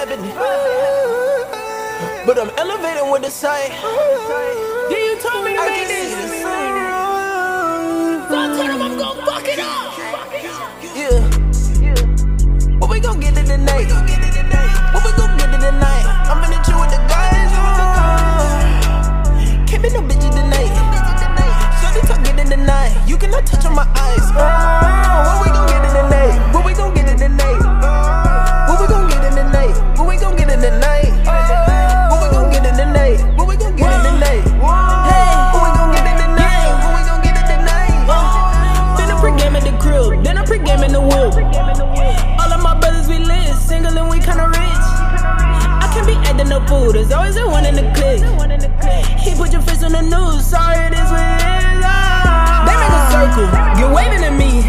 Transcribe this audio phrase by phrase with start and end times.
[0.00, 0.32] happening.
[2.26, 3.70] But I'm elevating with the sight.
[4.90, 6.42] Yeah, you told me to I make this.
[8.28, 9.98] So I told him I'm gonna fuck it up.
[10.96, 11.20] Yeah.
[12.78, 14.09] What we gon' get it tonight?
[46.60, 48.22] Acting fool, there's always a one in the clique.
[49.18, 51.84] He put your face on the news, sorry it is what it is.
[51.84, 52.64] Ah.
[52.66, 54.62] They make a circle, get waving at me.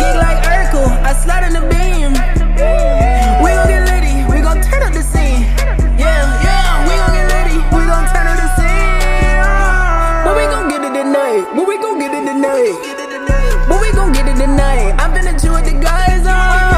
[0.00, 2.12] Gig like Urkel, I slide in the beam.
[3.42, 5.42] We gon' get litty, we gon' turn up the scene.
[5.98, 9.42] Yeah, yeah, we gon' get litty, we gon' turn up the scene.
[9.42, 10.22] Ah.
[10.24, 12.74] But we gon' get it tonight, but we gon' get it tonight.
[13.68, 14.94] But we gon' get it tonight.
[14.98, 16.69] I'm finna chill with the guys on.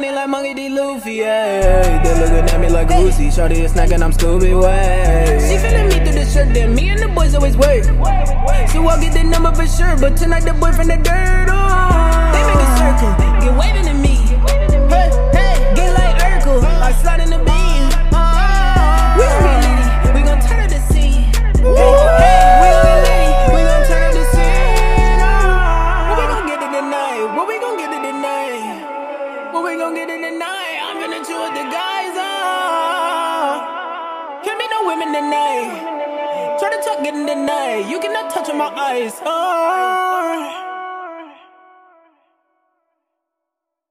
[0.00, 0.68] Money like Monkey D.
[0.70, 2.02] Luffy, yeah.
[2.02, 5.38] They looking at me like Lucy, shorty is snacking, I'm Scooby Way.
[5.46, 7.84] She feeling me through the shirt, then me and the boys always work.
[7.84, 12.32] So I'll get the number for sure, but tonight the boy from the dirt, oh.
[12.32, 13.12] They make a circle,
[31.50, 33.58] with the guys on.
[34.44, 36.58] Can't be no women tonight.
[36.58, 37.88] Try to talk, in tonight.
[37.90, 39.20] You cannot touch my eyes.
[39.24, 40.09] Oh.